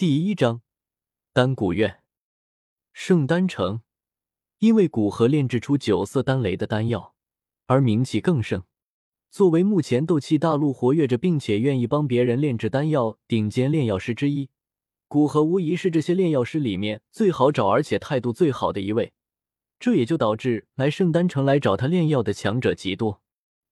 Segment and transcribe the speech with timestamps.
[0.00, 0.62] 第一章，
[1.34, 2.00] 丹古院，
[2.94, 3.82] 圣丹城，
[4.58, 7.14] 因为古河炼制出九色丹雷的丹药
[7.66, 8.62] 而名气更盛。
[9.30, 14.48] 作为目前斗气大陆活跃着并且愿意帮别人炼制丹药顶尖炼药师之一，
[15.06, 19.12] 古河无疑是这些炼药师里面最好找而且态度最好的一位。
[19.78, 23.20] 这也就导致来圣丹城来找他炼药的强者极多，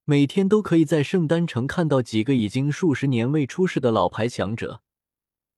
[0.04, 4.82] 每天都可以在圣丹城看到几个已经数十年未出世的老牌强者。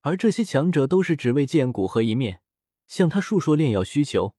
[0.03, 2.41] 而这些强者都是只为见古河一面，
[2.87, 4.35] 向他述说炼药需求。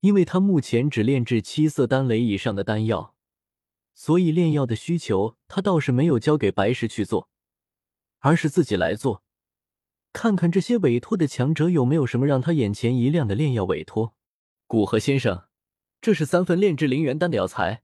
[0.00, 3.14] 因为他目前只炼制七色丹雷以上的丹药，
[3.94, 7.30] 所以炼药的需求他倒是没有交给白石去做，
[8.18, 9.22] 而是自己来做。
[10.12, 14.14] 看看这些委托的强者有没有什么让他眼前一亮的炼药委托。
[14.66, 15.44] 古河先生，
[16.02, 17.82] 这是三份炼制灵元丹的药材，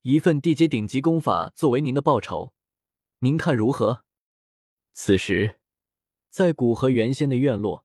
[0.00, 2.54] 一份地阶顶级功法作为您的报酬，
[3.18, 4.04] 您看如何？
[4.94, 5.59] 此时。
[6.30, 7.84] 在古河原先的院落，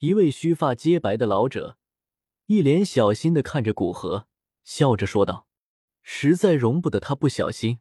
[0.00, 1.78] 一位须发皆白的老者
[2.44, 4.26] 一脸小心的看着古河，
[4.62, 5.46] 笑着说道
[6.04, 7.80] ：“实在容不得他不小心。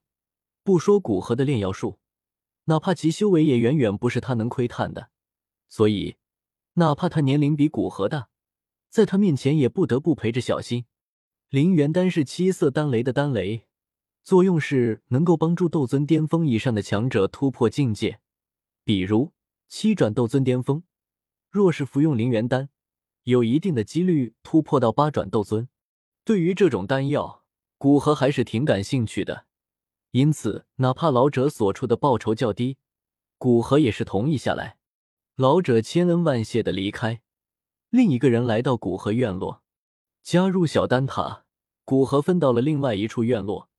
[0.64, 2.00] 不说古河的炼药术，
[2.66, 5.10] 哪怕其修为也远远不是他能窥探的。
[5.68, 6.16] 所以，
[6.76, 8.30] 哪怕他年龄比古河大，
[8.88, 10.86] 在他面前也不得不陪着小心。
[11.50, 13.68] 灵元丹是七色丹雷的丹雷，
[14.24, 18.22] 作用是能够帮助斗尊巅峰以上的强者突破境界，
[18.86, 19.34] 比如。”
[19.70, 20.82] 七转斗尊巅峰，
[21.52, 22.70] 若是服用灵元丹，
[23.24, 25.70] 有一定的几率突破到八转斗尊。
[26.26, 27.44] 对于这种丹药，
[27.78, 29.46] 古河还是挺感兴趣的，
[30.10, 32.78] 因此哪怕老者所出的报酬较低，
[33.38, 34.78] 古河也是同意下来。
[35.36, 37.22] 老者千恩万谢的离开，
[37.92, 39.62] 另一个人来到古河院落，
[40.24, 41.46] 加入小丹塔。
[41.86, 43.70] 古河分到了另外一处院落，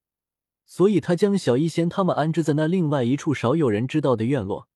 [0.65, 4.69] 所以他将小医仙他们安置在那另外一处少有人知道的院落。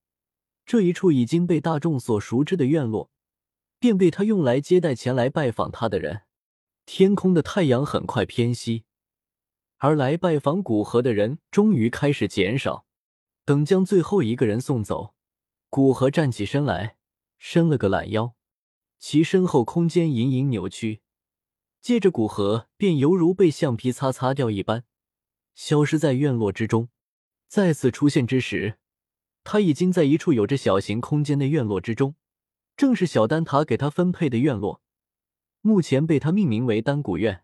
[0.66, 3.10] 这一处已经被大众所熟知的院落，
[3.78, 6.22] 便被他用来接待前来拜访他的人。
[6.86, 8.84] 天空的太阳很快偏西，
[9.78, 12.86] 而来拜访古河的人终于开始减少。
[13.44, 15.14] 等将最后一个人送走，
[15.68, 16.96] 古河站起身来，
[17.38, 18.34] 伸了个懒腰，
[18.98, 21.02] 其身后空间隐隐扭曲，
[21.82, 24.84] 接着古河便犹如被橡皮擦擦掉一般，
[25.54, 26.88] 消失在院落之中。
[27.46, 28.78] 再次出现之时。
[29.44, 32.16] 他已经在一处有着小型空间的院落之中，
[32.76, 34.80] 正是小丹塔给他分配的院落，
[35.60, 37.42] 目前被他命名为丹古院。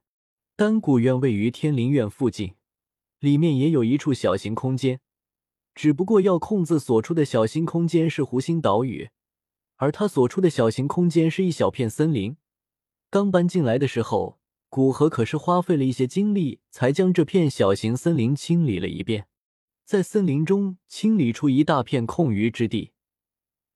[0.56, 2.54] 丹古院位于天灵院附近，
[3.20, 5.00] 里面也有一处小型空间，
[5.74, 9.08] 只不过要控制所处的小型空间是湖心岛屿，
[9.76, 12.36] 而他所处的小型空间是一小片森林。
[13.08, 19.28] 刚搬进来的时候，古河可是花费了一些精力，才将这片小型森林清理了一遍。
[19.90, 22.92] 在森林中清理出一大片空余之地，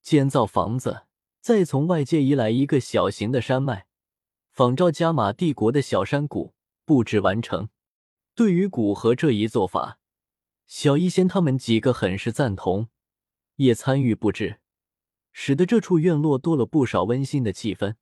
[0.00, 1.06] 建造房子，
[1.40, 3.88] 再从外界移来一个小型的山脉，
[4.52, 6.54] 仿照加玛帝国的小山谷
[6.84, 7.68] 布置完成。
[8.36, 9.98] 对于古河这一做法，
[10.68, 12.86] 小医仙他们几个很是赞同，
[13.56, 14.60] 也参与布置，
[15.32, 17.96] 使得这处院落多了不少温馨的气氛。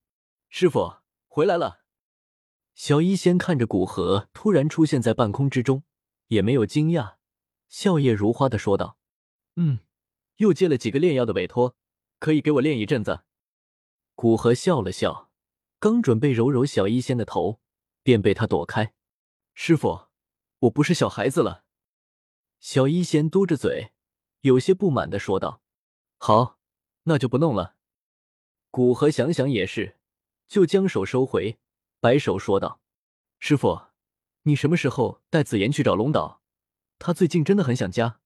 [0.51, 0.97] 师傅
[1.29, 1.81] 回来了，
[2.75, 5.85] 小医仙看着古河突然出现在半空之中，
[6.27, 7.15] 也没有惊讶。
[7.73, 8.99] 笑靥如花的说道
[9.57, 9.79] ：“嗯，
[10.37, 11.75] 又接了几个炼药的委托，
[12.19, 13.25] 可以给我练一阵子。”
[14.15, 15.31] 古河笑了笑，
[15.79, 17.63] 刚准备揉揉小医仙的头，
[18.03, 18.93] 便被他躲开。
[19.55, 20.09] “师傅，
[20.59, 21.65] 我不是小孩子了。”
[22.61, 23.93] 小医仙嘟着嘴，
[24.43, 25.63] 有些不满的说道。
[26.19, 26.59] “好，
[27.05, 27.77] 那就不弄了。”
[28.71, 29.97] 古河想想也是，
[30.47, 31.59] 就将手收回，
[32.01, 32.83] 摆手说道
[33.41, 33.81] ：“师傅，
[34.43, 36.41] 你什么时候带紫妍去找龙岛？”
[37.05, 38.21] 他最近真的很想家。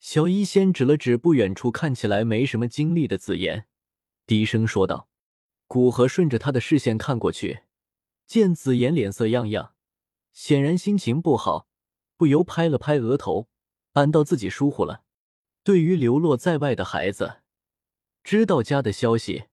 [0.00, 3.66] 小医仙指了指不远处看起来没什么精力的紫妍，
[4.26, 5.10] 低声说道。
[5.66, 7.64] 古河顺着他的视线看过去，
[8.26, 9.72] 见紫妍脸色怏怏，
[10.32, 11.68] 显然心情不好，
[12.16, 13.50] 不由拍了拍额头，
[13.92, 15.02] 暗道自己疏忽了。
[15.62, 17.42] 对于流落在外的孩子，
[18.24, 19.44] 知道家的消息，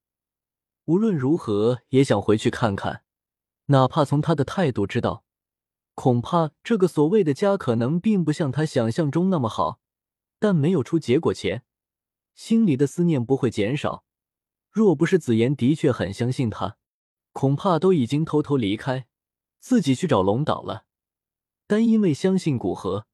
[0.85, 3.03] 无论如何也想回去看看，
[3.65, 5.25] 哪怕从他的态度知道。
[5.99, 9.81] 恐怕这个所谓的家可能并不像他想象中那么好，
[10.39, 11.65] 但没有出结果前，
[12.33, 14.05] 心里的思念不会减少。
[14.71, 16.77] 若不是紫妍的确很相信他，
[17.33, 19.07] 恐怕都已经偷偷离开，
[19.59, 20.85] 自己去找龙岛了。
[21.67, 23.05] 但因为相信古河，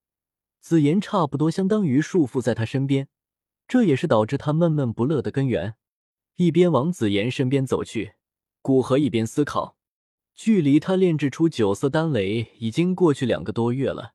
[0.62, 3.08] 紫妍差不多相当于束缚在他身边，
[3.68, 5.74] 这也是导致他闷闷不乐的根源。
[6.36, 8.14] 一边往紫妍身边走去，
[8.62, 9.75] 古河一边思考。
[10.36, 14.14] 距离他炼制出九色丹雷已经过去两个多月了，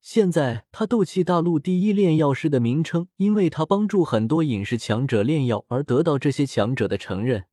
[0.00, 7.46] 现在他斗气大陆第一炼药师的名称，因为他帮助很多隐士强者炼药而得到这些强者的承认。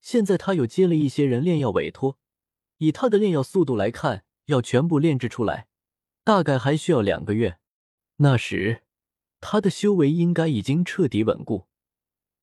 [0.00, 2.18] 现在他又接了一些人炼药委托，
[2.78, 5.66] 以他的炼药速度来看，要全部炼制出来，
[6.24, 7.58] 大概还需要两个月。
[8.16, 8.80] 那时，
[9.40, 11.66] 他的修为应该已经彻底稳固，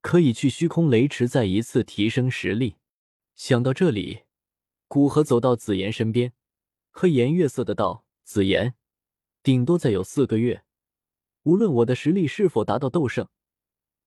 [0.01, 2.75] 可以去虚空雷池再一次提升实力。
[3.35, 4.21] 想到这里，
[4.89, 6.31] 古河走到紫妍身边，
[6.91, 8.75] 和颜悦色的道：“紫妍，
[9.43, 10.63] 顶多再有四个月，
[11.43, 13.27] 无论我的实力是否达到斗圣，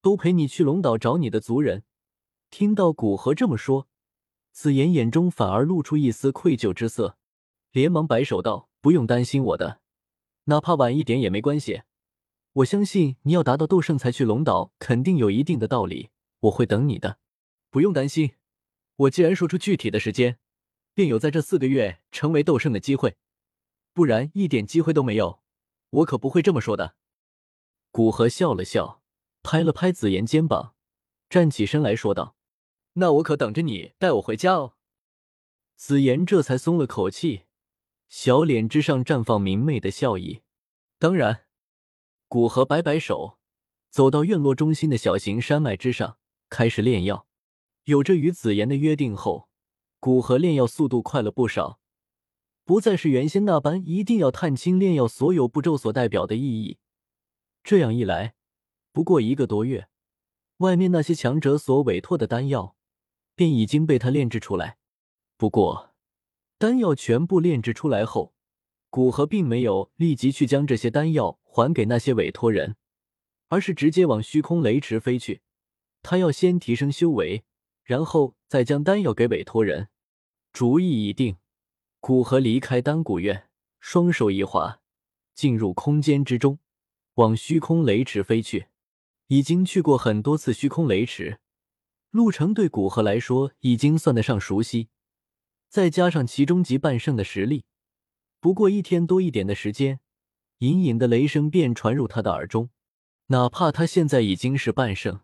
[0.01, 1.83] 都陪你去龙岛找你的族人。”
[2.49, 3.87] 听到古河这么说，
[4.51, 7.15] 紫妍眼中反而露出一丝愧疚之色，
[7.71, 9.79] 连忙摆手道：“不用担心我的，
[10.45, 11.83] 哪怕晚一点也没关系。
[12.53, 17.19] 我相信你要达到斗圣才去龙岛，肯定有一定的道理，我会等你的，
[17.69, 18.31] 不用担心。”
[18.97, 20.37] 我既然说出具体的时间，
[20.93, 23.17] 便有在这四个月成为斗圣的机会，
[23.93, 25.41] 不然一点机会都没有，
[25.89, 26.95] 我可不会这么说的。
[27.91, 29.01] 古河笑了笑，
[29.43, 30.75] 拍了拍紫妍肩膀，
[31.29, 32.35] 站起身来说道
[32.93, 34.75] ：“那我可等着你带我回家哦。”
[35.75, 37.43] 紫妍这才松了口气，
[38.07, 40.41] 小脸之上绽放明媚的笑意。
[40.99, 41.45] 当然，
[42.27, 43.39] 古河摆摆手，
[43.89, 46.17] 走到院落中心的小型山脉之上，
[46.49, 47.27] 开始炼药。
[47.85, 49.49] 有着与紫妍的约定后，
[50.01, 51.79] 古河炼药速度快了不少，
[52.65, 56.79] 不再是原先那般一定要探清炼药所有步骤所代表的意义。
[57.63, 58.33] 这样一来，
[58.91, 59.89] 不过一个多月，
[60.57, 62.75] 外面那些强者所委托的丹药
[63.35, 64.79] 便已经被他炼制出来。
[65.37, 65.91] 不过，
[66.57, 68.33] 丹药全部炼制出来后，
[68.89, 72.75] 古河并没有立即去将这些丹药还给那些委托人，
[73.49, 75.43] 而是直接往虚空雷池飞去。
[76.01, 77.43] 他要先提升修为。
[77.83, 79.87] 然后再将丹药给委托人，
[80.51, 81.37] 主意已定。
[82.01, 83.47] 古河离开丹古院，
[83.79, 84.81] 双手一划，
[85.33, 86.59] 进入空间之中，
[87.13, 88.67] 往虚空雷池飞去。
[89.27, 91.39] 已经去过很多次虚空雷池，
[92.09, 94.89] 路程对古河来说已经算得上熟悉。
[95.69, 97.63] 再加上其中级半圣的实力，
[98.41, 100.01] 不过一天多一点的时间，
[100.57, 102.69] 隐隐的雷声便传入他的耳中。
[103.27, 105.21] 哪怕他现在已经是半圣，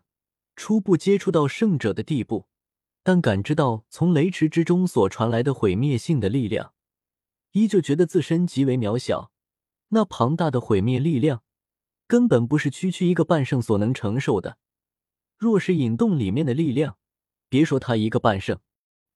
[0.56, 2.46] 初步接触到圣者的地步。
[3.02, 6.72] 但感知到从雷池之中所传来的毁灭性的力量，
[7.52, 9.32] 依旧觉得自身极为渺小。
[9.88, 11.42] 那庞大的毁灭力量，
[12.06, 14.58] 根本不是区区一个半圣所能承受的。
[15.36, 16.98] 若是引动里面的力量，
[17.48, 18.58] 别说他一个半圣，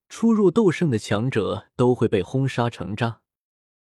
[0.09, 3.22] 初入斗圣的强者都会被轰杀成渣。